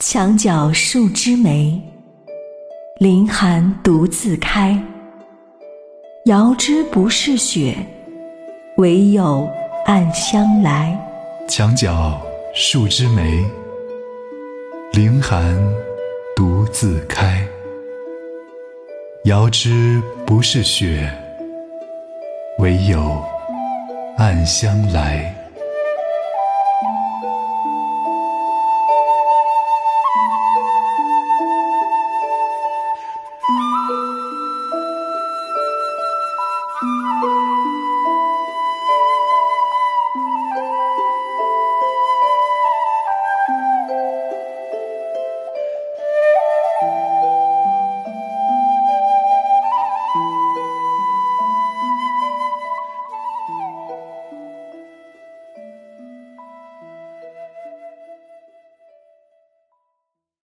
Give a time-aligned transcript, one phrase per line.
[0.00, 1.76] 墙角数枝梅，
[3.00, 4.80] 凌寒独自开。
[6.26, 7.74] 遥知不是雪，
[8.76, 9.50] 唯有
[9.86, 10.96] 暗香来。
[11.48, 12.16] 墙角
[12.54, 13.44] 数枝梅，
[14.92, 15.58] 凌寒
[16.36, 17.44] 独自开。
[19.24, 21.12] 遥知不是雪，
[22.60, 23.20] 唯有
[24.16, 25.34] 暗香来。